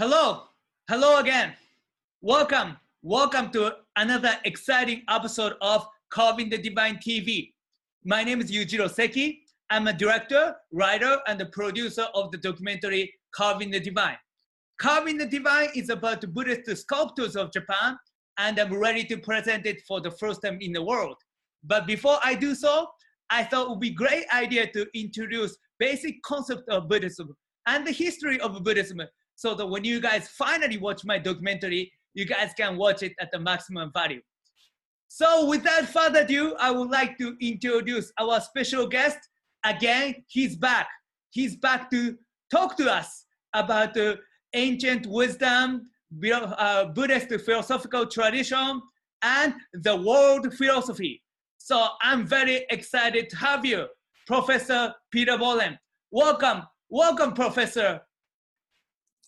Hello, 0.00 0.44
hello 0.88 1.18
again. 1.18 1.52
Welcome, 2.22 2.78
welcome 3.02 3.50
to 3.50 3.76
another 3.96 4.32
exciting 4.46 5.02
episode 5.10 5.56
of 5.60 5.86
Carving 6.08 6.48
the 6.48 6.56
Divine 6.56 6.96
TV. 7.06 7.52
My 8.06 8.24
name 8.24 8.40
is 8.40 8.50
Yujiro 8.50 8.90
Seki. 8.90 9.42
I'm 9.68 9.88
a 9.88 9.92
director, 9.92 10.56
writer, 10.72 11.18
and 11.28 11.38
the 11.38 11.44
producer 11.44 12.06
of 12.14 12.30
the 12.30 12.38
documentary 12.38 13.12
Carving 13.34 13.70
the 13.70 13.78
Divine. 13.78 14.16
Carving 14.78 15.18
the 15.18 15.26
Divine 15.26 15.68
is 15.74 15.90
about 15.90 16.22
the 16.22 16.28
Buddhist 16.28 16.74
sculptors 16.78 17.36
of 17.36 17.52
Japan, 17.52 17.98
and 18.38 18.58
I'm 18.58 18.72
ready 18.74 19.04
to 19.04 19.18
present 19.18 19.66
it 19.66 19.82
for 19.86 20.00
the 20.00 20.12
first 20.12 20.40
time 20.40 20.56
in 20.62 20.72
the 20.72 20.82
world. 20.82 21.16
But 21.62 21.86
before 21.86 22.16
I 22.24 22.36
do 22.36 22.54
so, 22.54 22.88
I 23.28 23.44
thought 23.44 23.66
it 23.66 23.68
would 23.68 23.80
be 23.80 23.90
a 23.90 23.92
great 23.92 24.24
idea 24.32 24.72
to 24.72 24.86
introduce 24.94 25.58
basic 25.78 26.22
concept 26.22 26.70
of 26.70 26.88
Buddhism 26.88 27.36
and 27.66 27.86
the 27.86 27.92
history 27.92 28.40
of 28.40 28.64
Buddhism 28.64 29.02
so 29.40 29.54
that 29.54 29.66
when 29.66 29.82
you 29.84 30.02
guys 30.02 30.28
finally 30.28 30.76
watch 30.76 31.02
my 31.02 31.18
documentary, 31.18 31.90
you 32.12 32.26
guys 32.26 32.50
can 32.54 32.76
watch 32.76 33.02
it 33.02 33.14
at 33.20 33.32
the 33.32 33.38
maximum 33.38 33.90
value. 33.90 34.20
So 35.08 35.46
without 35.46 35.86
further 35.86 36.20
ado, 36.20 36.54
I 36.60 36.70
would 36.70 36.90
like 36.90 37.16
to 37.16 37.34
introduce 37.40 38.12
our 38.20 38.38
special 38.42 38.86
guest. 38.86 39.16
Again, 39.64 40.16
he's 40.28 40.56
back. 40.56 40.88
He's 41.30 41.56
back 41.56 41.90
to 41.90 42.18
talk 42.50 42.76
to 42.76 42.92
us 42.92 43.24
about 43.54 43.94
the 43.94 44.18
ancient 44.52 45.06
wisdom, 45.06 45.88
uh, 46.22 46.84
Buddhist 46.96 47.32
philosophical 47.46 48.04
tradition, 48.08 48.82
and 49.22 49.54
the 49.72 49.96
world 49.96 50.52
philosophy. 50.52 51.22
So 51.56 51.86
I'm 52.02 52.26
very 52.26 52.66
excited 52.68 53.30
to 53.30 53.36
have 53.38 53.64
you, 53.64 53.86
Professor 54.26 54.94
Peter 55.10 55.38
Bolland. 55.38 55.78
Welcome, 56.10 56.64
welcome, 56.90 57.32
Professor. 57.32 58.02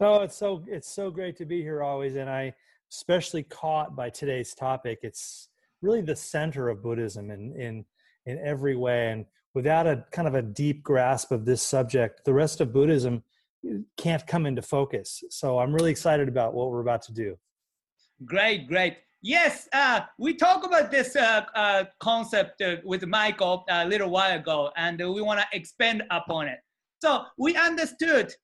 Oh, 0.00 0.22
it's 0.22 0.36
so 0.36 0.64
it's 0.66 0.88
so 0.88 1.10
great 1.10 1.36
to 1.36 1.44
be 1.44 1.62
here 1.62 1.82
always, 1.82 2.16
and 2.16 2.28
I 2.28 2.54
especially 2.90 3.42
caught 3.42 3.94
by 3.94 4.10
today's 4.10 4.54
topic. 4.54 5.00
It's 5.02 5.48
really 5.80 6.00
the 6.00 6.16
center 6.16 6.68
of 6.68 6.82
Buddhism 6.82 7.30
in 7.30 7.54
in 7.56 7.84
in 8.26 8.38
every 8.44 8.76
way, 8.76 9.10
and 9.10 9.26
without 9.54 9.86
a 9.86 10.04
kind 10.12 10.26
of 10.26 10.34
a 10.34 10.42
deep 10.42 10.82
grasp 10.82 11.30
of 11.30 11.44
this 11.44 11.62
subject, 11.62 12.24
the 12.24 12.32
rest 12.32 12.60
of 12.60 12.72
Buddhism 12.72 13.22
uh, 13.68 13.74
can't 13.96 14.26
come 14.26 14.46
into 14.46 14.62
focus. 14.62 15.22
So 15.30 15.58
I'm 15.58 15.74
really 15.74 15.90
excited 15.90 16.28
about 16.28 16.54
what 16.54 16.70
we're 16.70 16.80
about 16.80 17.02
to 17.02 17.12
do. 17.12 17.36
Great, 18.24 18.68
great. 18.68 18.96
Yes, 19.24 19.68
uh, 19.72 20.00
we 20.18 20.34
talked 20.34 20.66
about 20.66 20.90
this 20.90 21.14
uh, 21.14 21.44
uh, 21.54 21.84
concept 22.00 22.60
uh, 22.60 22.76
with 22.84 23.06
Michael 23.06 23.64
a 23.68 23.86
little 23.86 24.10
while 24.10 24.36
ago, 24.36 24.72
and 24.76 24.98
we 24.98 25.22
want 25.22 25.38
to 25.38 25.46
expand 25.52 26.02
upon 26.10 26.48
it. 26.48 26.58
So 27.00 27.24
we 27.38 27.56
understood 27.56 28.34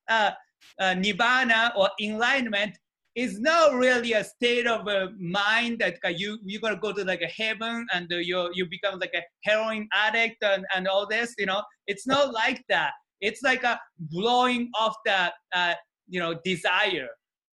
uh, 0.81 0.95
nirvana 0.95 1.73
or 1.77 1.89
enlightenment 2.01 2.77
is 3.15 3.41
not 3.41 3.75
really 3.75 4.13
a 4.13 4.23
state 4.23 4.67
of 4.67 4.87
uh, 4.87 5.09
mind 5.19 5.81
that 5.81 5.99
uh, 6.05 6.09
you 6.09 6.39
you're 6.45 6.61
gonna 6.61 6.77
go 6.77 6.93
to 6.93 7.05
like 7.05 7.21
a 7.21 7.43
heaven 7.43 7.85
and 7.93 8.13
uh, 8.13 8.17
you 8.17 8.49
you 8.55 8.65
become 8.71 8.99
like 9.01 9.15
a 9.15 9.23
heroin 9.43 9.89
addict 9.93 10.37
and, 10.43 10.65
and 10.75 10.87
all 10.87 11.07
this. 11.07 11.35
You 11.37 11.47
know, 11.47 11.63
it's 11.89 12.07
not 12.07 12.33
like 12.33 12.63
that. 12.69 12.93
It's 13.21 13.43
like 13.43 13.65
a 13.65 13.81
blowing 13.99 14.71
off 14.79 14.95
the 15.05 15.33
uh, 15.53 15.75
you 16.09 16.21
know 16.21 16.35
desire 16.45 17.09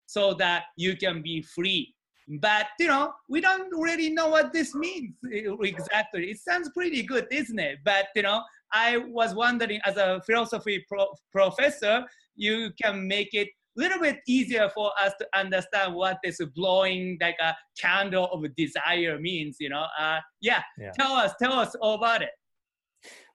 so 0.05 0.35
that 0.35 0.65
you 0.77 0.95
can 0.95 1.23
be 1.23 1.41
free. 1.41 1.95
But 2.39 2.67
you 2.79 2.87
know, 2.87 3.13
we 3.27 3.41
don't 3.41 3.69
really 3.71 4.11
know 4.11 4.27
what 4.27 4.53
this 4.53 4.75
means 4.75 5.15
exactly. 5.23 6.29
It 6.29 6.37
sounds 6.39 6.69
pretty 6.77 7.01
good, 7.01 7.25
isn't 7.31 7.59
it? 7.59 7.79
But 7.83 8.07
you 8.15 8.21
know, 8.21 8.43
I 8.75 8.97
was 8.97 9.33
wondering 9.33 9.79
as 9.85 9.95
a 9.95 10.21
philosophy 10.25 10.83
pro- 10.89 11.13
professor, 11.31 12.03
you 12.35 12.71
can 12.81 13.07
make 13.07 13.33
it 13.33 13.47
a 13.47 13.81
little 13.81 13.99
bit 13.99 14.17
easier 14.27 14.69
for 14.69 14.91
us 15.01 15.13
to 15.19 15.27
understand 15.33 15.95
what 15.95 16.17
this 16.23 16.41
blowing 16.53 17.17
like 17.21 17.37
a 17.39 17.55
candle 17.79 18.25
of 18.33 18.43
desire 18.55 19.17
means 19.17 19.57
you 19.61 19.69
know? 19.69 19.85
Uh, 19.97 20.19
yeah, 20.41 20.61
yeah. 20.77 20.91
tell 20.99 21.13
us 21.13 21.33
tell 21.39 21.53
us 21.53 21.73
all 21.75 21.95
about 21.95 22.22
it. 22.22 22.31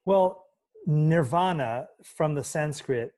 Well 0.05 0.45
nirvana 0.85 1.87
from 2.03 2.33
the 2.35 2.43
sanskrit 2.43 3.11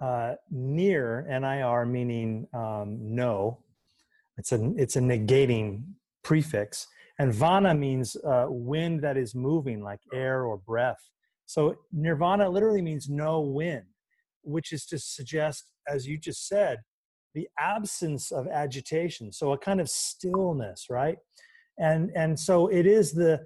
uh, 0.00 0.34
near 0.50 1.26
nir 1.28 1.86
meaning 1.86 2.46
um, 2.54 2.98
no. 3.00 3.58
It's 4.38 4.52
a 4.52 4.72
it's 4.76 4.96
a 4.96 5.00
negating 5.00 5.84
prefix. 6.24 6.86
And 7.18 7.32
vana 7.32 7.74
means 7.74 8.16
uh, 8.16 8.46
wind 8.48 9.02
that 9.02 9.18
is 9.18 9.34
moving 9.34 9.82
like 9.82 10.00
air 10.14 10.44
or 10.44 10.56
breath 10.56 11.02
so 11.52 11.76
nirvana 11.92 12.48
literally 12.48 12.82
means 12.82 13.08
no 13.08 13.40
wind 13.40 13.84
which 14.42 14.72
is 14.72 14.84
to 14.86 14.98
suggest, 14.98 15.72
as 15.88 16.06
you 16.06 16.18
just 16.18 16.48
said, 16.48 16.80
the 17.34 17.48
absence 17.58 18.30
of 18.30 18.46
agitation. 18.48 19.32
So 19.32 19.52
a 19.52 19.58
kind 19.58 19.80
of 19.80 19.88
stillness, 19.88 20.86
right? 20.90 21.16
And 21.78 22.10
and 22.14 22.38
so 22.38 22.66
it 22.68 22.86
is 22.86 23.12
the 23.12 23.44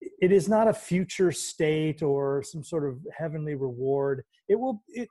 it 0.00 0.32
is 0.32 0.48
not 0.48 0.68
a 0.68 0.72
future 0.72 1.32
state 1.32 2.02
or 2.02 2.42
some 2.42 2.64
sort 2.64 2.88
of 2.88 2.98
heavenly 3.16 3.54
reward. 3.54 4.24
It 4.48 4.56
will 4.58 4.82
it 4.88 5.08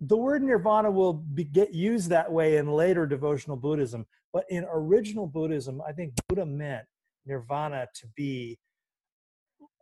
the 0.00 0.16
word 0.16 0.42
nirvana 0.42 0.90
will 0.90 1.14
be, 1.14 1.44
get 1.44 1.72
used 1.72 2.10
that 2.10 2.30
way 2.30 2.56
in 2.58 2.72
later 2.72 3.06
devotional 3.06 3.56
Buddhism, 3.56 4.04
but 4.32 4.44
in 4.50 4.66
original 4.70 5.26
Buddhism, 5.26 5.80
I 5.86 5.92
think 5.92 6.12
Buddha 6.28 6.44
meant 6.44 6.84
nirvana 7.24 7.86
to 7.94 8.06
be 8.14 8.58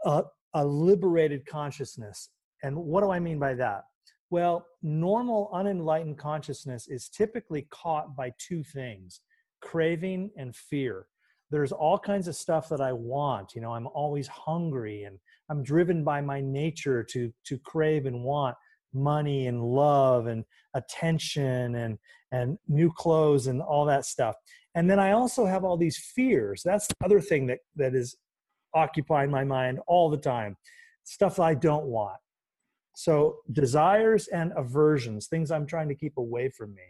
a, 0.05 0.23
a 0.55 0.65
liberated 0.65 1.47
consciousness. 1.47 2.31
And 2.63 2.77
what 2.77 3.03
do 3.03 3.11
I 3.11 3.19
mean 3.19 3.39
by 3.39 3.55
that? 3.55 3.85
Well, 4.31 4.67
normal 4.83 5.51
unenlightened 5.53 6.19
consciousness 6.19 6.89
is 6.89 7.09
typically 7.09 7.67
caught 7.71 8.17
by 8.17 8.33
two 8.39 8.63
things 8.63 9.21
craving 9.61 10.31
and 10.37 10.57
fear. 10.57 11.07
There's 11.51 11.71
all 11.71 11.99
kinds 11.99 12.29
of 12.29 12.35
stuff 12.35 12.69
that 12.71 12.81
I 12.81 12.93
want. 12.93 13.55
You 13.55 13.61
know, 13.61 13.75
I'm 13.75 13.87
always 13.89 14.27
hungry 14.27 15.05
and 15.05 15.19
I'm 15.51 15.63
driven 15.63 16.03
by 16.03 16.21
my 16.21 16.41
nature 16.41 17.05
to, 17.11 17.33
to 17.45 17.59
crave 17.59 18.07
and 18.07 18.25
want 18.25 18.57
money 18.95 19.47
and 19.47 19.63
love 19.63 20.27
and 20.27 20.45
attention 20.75 21.75
and, 21.75 21.99
and 22.33 22.59
new 22.69 22.91
clothes 22.91 23.47
and 23.47 23.61
all 23.61 23.85
that 23.85 24.07
stuff. 24.07 24.35
And 24.75 24.91
then 24.91 24.99
I 24.99 25.13
also 25.13 25.45
have 25.45 25.65
all 25.65 25.77
these 25.77 25.99
fears. 25.99 26.63
That's 26.65 26.87
the 26.87 26.95
other 27.05 27.21
thing 27.21 27.47
that, 27.49 27.59
that 27.77 27.95
is 27.95 28.17
occupying 28.75 29.31
my 29.31 29.45
mind 29.45 29.81
all 29.87 30.11
the 30.11 30.17
time 30.17 30.57
stuff 31.05 31.41
I 31.41 31.55
don't 31.55 31.87
want 31.87 32.17
so, 32.95 33.39
desires 33.53 34.29
and 34.29 34.53
aversions, 34.57 35.27
things 35.27 35.51
I'm 35.51 35.67
trying 35.67 35.89
to 35.89 35.95
keep 35.95 36.17
away 36.19 36.51
from 36.51 36.75
me. 36.75 36.83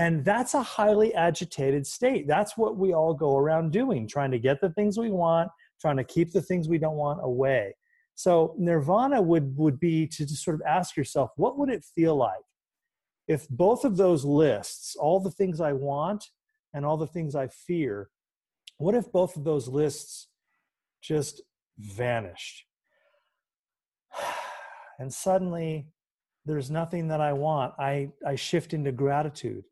And 0.00 0.24
that's 0.24 0.54
a 0.54 0.62
highly 0.62 1.14
agitated 1.14 1.86
state. 1.86 2.26
That's 2.28 2.56
what 2.56 2.76
we 2.76 2.92
all 2.92 3.14
go 3.14 3.36
around 3.36 3.72
doing, 3.72 4.06
trying 4.06 4.30
to 4.30 4.38
get 4.38 4.60
the 4.60 4.70
things 4.70 4.98
we 4.98 5.10
want, 5.10 5.50
trying 5.80 5.96
to 5.96 6.04
keep 6.04 6.32
the 6.32 6.42
things 6.42 6.68
we 6.68 6.78
don't 6.78 6.96
want 6.96 7.20
away. 7.22 7.74
So, 8.14 8.54
nirvana 8.58 9.22
would, 9.22 9.56
would 9.56 9.78
be 9.78 10.06
to 10.08 10.26
just 10.26 10.44
sort 10.44 10.56
of 10.56 10.62
ask 10.66 10.96
yourself, 10.96 11.30
what 11.36 11.56
would 11.58 11.70
it 11.70 11.84
feel 11.84 12.16
like 12.16 12.44
if 13.28 13.48
both 13.48 13.84
of 13.84 13.96
those 13.96 14.24
lists, 14.24 14.96
all 14.96 15.20
the 15.20 15.30
things 15.30 15.60
I 15.60 15.72
want 15.72 16.24
and 16.74 16.84
all 16.84 16.96
the 16.96 17.06
things 17.06 17.36
I 17.36 17.46
fear, 17.48 18.08
what 18.78 18.94
if 18.94 19.10
both 19.12 19.36
of 19.36 19.44
those 19.44 19.68
lists 19.68 20.28
just 21.02 21.42
vanished? 21.78 22.64
and 24.98 25.12
suddenly 25.12 25.88
there's 26.44 26.70
nothing 26.70 27.08
that 27.08 27.20
I 27.20 27.32
want. 27.32 27.74
I, 27.78 28.10
I 28.26 28.34
shift 28.34 28.72
into 28.72 28.92
gratitude. 28.92 29.64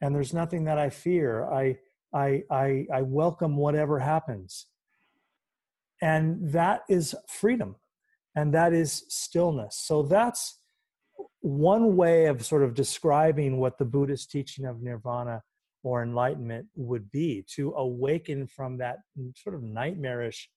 And 0.00 0.14
there's 0.14 0.32
nothing 0.32 0.64
that 0.64 0.78
I 0.78 0.90
fear. 0.90 1.44
I, 1.52 1.78
I, 2.14 2.44
I, 2.50 2.86
I 2.92 3.02
welcome 3.02 3.56
whatever 3.56 3.98
happens. 3.98 4.66
And 6.00 6.52
that 6.52 6.82
is 6.88 7.14
freedom. 7.26 7.76
And 8.36 8.54
that 8.54 8.72
is 8.72 9.04
stillness. 9.08 9.76
So 9.82 10.04
that's 10.04 10.60
one 11.40 11.96
way 11.96 12.26
of 12.26 12.44
sort 12.44 12.62
of 12.62 12.74
describing 12.74 13.58
what 13.58 13.78
the 13.78 13.84
Buddhist 13.84 14.30
teaching 14.30 14.64
of 14.64 14.80
nirvana 14.80 15.42
or 15.82 16.02
enlightenment 16.02 16.66
would 16.74 17.10
be 17.10 17.44
to 17.54 17.72
awaken 17.72 18.46
from 18.46 18.78
that 18.78 18.98
sort 19.36 19.54
of 19.54 19.62
nightmarish 19.62 20.48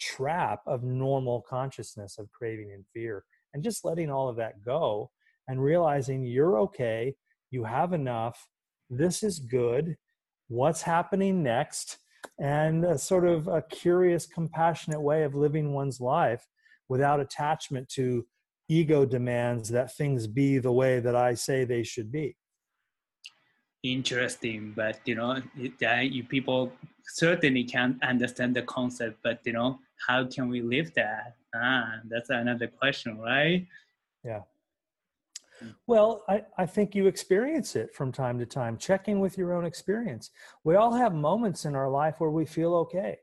trap 0.00 0.60
of 0.66 0.82
normal 0.82 1.42
consciousness 1.48 2.18
of 2.18 2.30
craving 2.32 2.72
and 2.72 2.84
fear 2.92 3.24
and 3.52 3.62
just 3.62 3.84
letting 3.84 4.10
all 4.10 4.28
of 4.28 4.36
that 4.36 4.64
go 4.64 5.10
and 5.48 5.62
realizing 5.62 6.24
you're 6.24 6.58
okay, 6.58 7.14
you 7.50 7.64
have 7.64 7.92
enough, 7.92 8.48
this 8.88 9.22
is 9.22 9.38
good, 9.38 9.96
what's 10.48 10.82
happening 10.82 11.42
next, 11.42 11.98
and 12.38 12.84
a 12.84 12.98
sort 12.98 13.26
of 13.26 13.48
a 13.48 13.62
curious, 13.62 14.26
compassionate 14.26 15.00
way 15.00 15.24
of 15.24 15.34
living 15.34 15.72
one's 15.72 16.00
life 16.00 16.46
without 16.88 17.20
attachment 17.20 17.88
to 17.88 18.26
ego 18.68 19.04
demands 19.04 19.68
that 19.70 19.94
things 19.94 20.26
be 20.26 20.58
the 20.58 20.72
way 20.72 21.00
that 21.00 21.16
I 21.16 21.34
say 21.34 21.64
they 21.64 21.82
should 21.82 22.12
be. 22.12 22.36
Interesting, 23.82 24.72
but 24.76 25.00
you 25.06 25.14
know, 25.14 25.40
that 25.80 26.10
you 26.10 26.22
people 26.24 26.72
certainly 27.04 27.64
can't 27.64 28.02
understand 28.02 28.54
the 28.54 28.62
concept, 28.62 29.18
but 29.22 29.40
you 29.44 29.52
know, 29.52 29.78
how 30.06 30.26
can 30.26 30.48
we 30.48 30.60
live 30.60 30.92
that? 30.94 31.36
Ah, 31.54 31.96
that's 32.08 32.30
another 32.30 32.66
question, 32.66 33.18
right? 33.18 33.66
Yeah. 34.22 34.42
Well, 35.86 36.24
I, 36.28 36.42
I 36.56 36.66
think 36.66 36.94
you 36.94 37.06
experience 37.06 37.76
it 37.76 37.94
from 37.94 38.12
time 38.12 38.38
to 38.38 38.46
time. 38.46 38.76
Check 38.76 39.08
in 39.08 39.20
with 39.20 39.36
your 39.36 39.52
own 39.52 39.64
experience. 39.64 40.30
We 40.64 40.76
all 40.76 40.92
have 40.92 41.14
moments 41.14 41.64
in 41.64 41.74
our 41.74 41.88
life 41.88 42.16
where 42.18 42.30
we 42.30 42.46
feel 42.46 42.74
okay, 42.76 43.18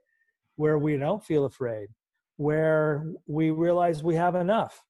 where 0.56 0.78
we 0.78 0.98
don't 0.98 1.24
feel 1.24 1.46
afraid, 1.46 1.90
where 2.38 3.06
we 3.28 3.52
realize 3.52 4.04
we 4.04 4.16
have 4.16 4.36
enough. 4.36 4.84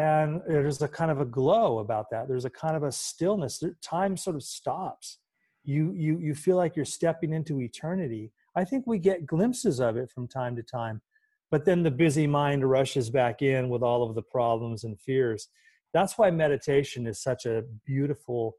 And 0.00 0.40
there's 0.48 0.80
a 0.80 0.88
kind 0.88 1.10
of 1.10 1.20
a 1.20 1.26
glow 1.26 1.80
about 1.80 2.08
that. 2.10 2.26
There's 2.26 2.46
a 2.46 2.50
kind 2.50 2.74
of 2.74 2.84
a 2.84 2.90
stillness. 2.90 3.62
Time 3.82 4.16
sort 4.16 4.34
of 4.34 4.42
stops. 4.42 5.18
You, 5.62 5.92
you, 5.94 6.18
you 6.18 6.34
feel 6.34 6.56
like 6.56 6.74
you're 6.74 6.86
stepping 6.86 7.34
into 7.34 7.60
eternity. 7.60 8.32
I 8.56 8.64
think 8.64 8.86
we 8.86 8.98
get 8.98 9.26
glimpses 9.26 9.78
of 9.78 9.98
it 9.98 10.10
from 10.10 10.26
time 10.26 10.56
to 10.56 10.62
time. 10.62 11.02
But 11.50 11.66
then 11.66 11.82
the 11.82 11.90
busy 11.90 12.26
mind 12.26 12.64
rushes 12.64 13.10
back 13.10 13.42
in 13.42 13.68
with 13.68 13.82
all 13.82 14.02
of 14.02 14.14
the 14.14 14.22
problems 14.22 14.84
and 14.84 14.98
fears. 14.98 15.48
That's 15.92 16.16
why 16.16 16.30
meditation 16.30 17.06
is 17.06 17.22
such 17.22 17.44
a 17.44 17.64
beautiful 17.84 18.56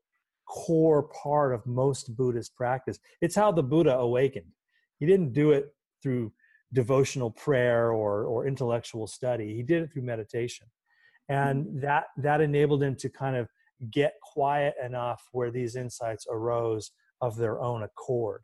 core 0.47 1.09
part 1.23 1.55
of 1.55 1.65
most 1.65 2.15
Buddhist 2.15 2.55
practice. 2.55 2.99
It's 3.19 3.35
how 3.35 3.51
the 3.51 3.63
Buddha 3.63 3.97
awakened. 3.97 4.51
He 4.99 5.07
didn't 5.07 5.33
do 5.33 5.53
it 5.53 5.73
through 6.03 6.33
devotional 6.71 7.31
prayer 7.31 7.93
or, 7.93 8.25
or 8.25 8.45
intellectual 8.45 9.07
study. 9.07 9.55
He 9.55 9.63
did 9.63 9.81
it 9.81 9.91
through 9.91 10.03
meditation. 10.03 10.67
And 11.29 11.65
mm-hmm. 11.65 11.79
that 11.81 12.05
that 12.17 12.41
enabled 12.41 12.83
him 12.83 12.95
to 12.97 13.09
kind 13.09 13.35
of 13.35 13.47
get 13.91 14.13
quiet 14.21 14.75
enough 14.83 15.27
where 15.31 15.51
these 15.51 15.75
insights 15.75 16.27
arose 16.29 16.91
of 17.21 17.35
their 17.37 17.61
own 17.61 17.83
accord. 17.83 18.41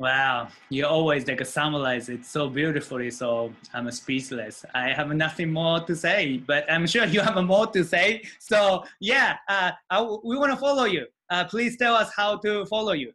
Wow, 0.00 0.48
you 0.70 0.86
always 0.86 1.26
like 1.28 1.44
summarize 1.46 2.08
it 2.08 2.26
so 2.26 2.48
beautifully. 2.48 3.10
So 3.12 3.52
I'm 3.72 3.88
speechless. 3.92 4.64
I 4.74 4.88
have 4.90 5.08
nothing 5.14 5.52
more 5.52 5.80
to 5.80 5.94
say, 5.94 6.38
but 6.38 6.70
I'm 6.70 6.86
sure 6.86 7.04
you 7.04 7.20
have 7.20 7.42
more 7.54 7.68
to 7.68 7.84
say. 7.84 8.22
So 8.40 8.84
yeah, 9.00 9.36
uh, 9.48 9.70
we 10.24 10.36
want 10.36 10.52
to 10.52 10.58
follow 10.58 10.84
you. 10.84 11.06
Uh, 11.30 11.44
please 11.44 11.76
tell 11.76 11.94
us 11.94 12.10
how 12.14 12.38
to 12.38 12.66
follow 12.66 12.92
you. 12.92 13.12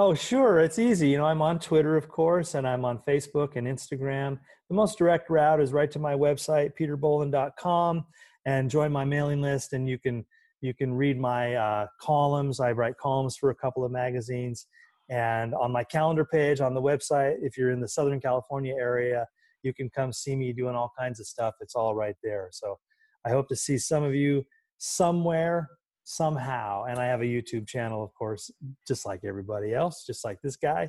Oh, 0.00 0.14
sure. 0.14 0.60
It's 0.60 0.78
easy. 0.78 1.08
You 1.08 1.18
know, 1.18 1.26
I'm 1.26 1.42
on 1.42 1.58
Twitter, 1.58 1.96
of 1.96 2.08
course, 2.08 2.54
and 2.54 2.68
I'm 2.68 2.84
on 2.84 3.00
Facebook 3.00 3.56
and 3.56 3.66
Instagram. 3.66 4.38
The 4.68 4.74
most 4.76 4.96
direct 4.96 5.28
route 5.28 5.60
is 5.60 5.72
right 5.72 5.90
to 5.90 5.98
my 5.98 6.14
website, 6.14 6.70
peterbolland.com, 6.80 8.06
and 8.46 8.70
join 8.70 8.92
my 8.92 9.04
mailing 9.04 9.42
list. 9.42 9.72
And 9.72 9.88
you 9.88 9.98
can 9.98 10.24
you 10.60 10.72
can 10.72 10.94
read 10.94 11.18
my 11.18 11.56
uh, 11.56 11.86
columns. 12.00 12.60
I 12.60 12.70
write 12.70 12.96
columns 12.96 13.36
for 13.36 13.50
a 13.50 13.56
couple 13.56 13.84
of 13.84 13.90
magazines 13.90 14.66
and 15.08 15.54
on 15.54 15.72
my 15.72 15.84
calendar 15.84 16.24
page 16.24 16.60
on 16.60 16.74
the 16.74 16.82
website, 16.82 17.36
if 17.40 17.56
you're 17.56 17.70
in 17.70 17.80
the 17.80 17.88
Southern 17.88 18.20
California 18.20 18.74
area, 18.78 19.26
you 19.62 19.72
can 19.72 19.88
come 19.88 20.12
see 20.12 20.36
me 20.36 20.52
doing 20.52 20.74
all 20.74 20.92
kinds 20.98 21.18
of 21.18 21.26
stuff. 21.26 21.54
It's 21.60 21.74
all 21.74 21.94
right 21.94 22.16
there. 22.22 22.48
So 22.52 22.78
I 23.26 23.30
hope 23.30 23.48
to 23.48 23.56
see 23.56 23.78
some 23.78 24.04
of 24.04 24.14
you 24.14 24.44
somewhere, 24.76 25.68
somehow. 26.08 26.84
And 26.84 26.98
I 26.98 27.04
have 27.04 27.20
a 27.20 27.24
YouTube 27.24 27.68
channel, 27.68 28.02
of 28.02 28.14
course, 28.14 28.50
just 28.86 29.04
like 29.04 29.20
everybody 29.24 29.74
else, 29.74 30.04
just 30.06 30.24
like 30.24 30.40
this 30.42 30.56
guy. 30.56 30.88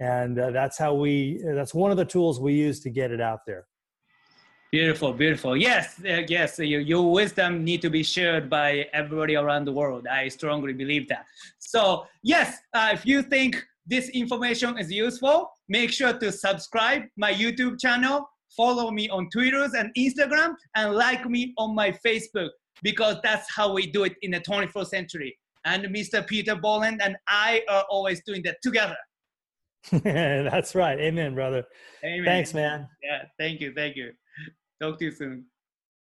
And 0.00 0.38
uh, 0.38 0.50
that's 0.50 0.76
how 0.76 0.94
we, 0.94 1.40
that's 1.44 1.72
one 1.72 1.90
of 1.90 1.96
the 1.96 2.04
tools 2.04 2.40
we 2.40 2.54
use 2.54 2.80
to 2.80 2.90
get 2.90 3.12
it 3.12 3.20
out 3.20 3.40
there. 3.46 3.66
Beautiful, 4.72 5.12
beautiful. 5.12 5.56
Yes, 5.56 6.00
uh, 6.04 6.22
yes. 6.28 6.58
Your, 6.58 6.80
your 6.80 7.10
wisdom 7.12 7.62
need 7.64 7.80
to 7.82 7.90
be 7.90 8.02
shared 8.02 8.50
by 8.50 8.86
everybody 8.92 9.36
around 9.36 9.64
the 9.66 9.72
world. 9.72 10.06
I 10.08 10.26
strongly 10.28 10.72
believe 10.72 11.08
that. 11.08 11.24
So 11.60 12.06
yes, 12.24 12.58
uh, 12.74 12.90
if 12.92 13.06
you 13.06 13.22
think 13.22 13.64
this 13.86 14.08
information 14.08 14.76
is 14.78 14.90
useful, 14.90 15.48
make 15.68 15.92
sure 15.92 16.12
to 16.18 16.32
subscribe 16.32 17.04
my 17.16 17.32
YouTube 17.32 17.80
channel, 17.80 18.28
follow 18.56 18.90
me 18.90 19.08
on 19.10 19.30
Twitter 19.30 19.68
and 19.78 19.92
Instagram, 19.96 20.56
and 20.74 20.94
like 20.94 21.24
me 21.30 21.54
on 21.56 21.72
my 21.74 21.92
Facebook 22.04 22.50
because 22.82 23.16
that's 23.22 23.52
how 23.52 23.72
we 23.72 23.86
do 23.86 24.04
it 24.04 24.14
in 24.22 24.30
the 24.32 24.40
21st 24.40 24.86
century. 24.86 25.38
And 25.64 25.84
Mr. 25.86 26.26
Peter 26.26 26.54
Bolland 26.54 27.02
and 27.02 27.16
I 27.28 27.62
are 27.68 27.84
always 27.90 28.22
doing 28.24 28.42
that 28.44 28.58
together. 28.62 28.96
that's 29.90 30.74
right. 30.74 30.98
Amen, 30.98 31.34
brother. 31.34 31.64
Amen. 32.04 32.24
Thanks, 32.24 32.54
man. 32.54 32.88
Yeah, 33.02 33.22
thank 33.38 33.60
you. 33.60 33.72
Thank 33.74 33.96
you. 33.96 34.12
Talk 34.80 34.98
to 34.98 35.06
you 35.06 35.10
soon. 35.10 35.44